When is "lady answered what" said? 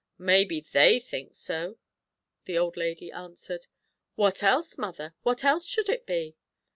2.75-4.41